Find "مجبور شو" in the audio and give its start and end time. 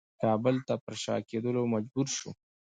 1.73-2.29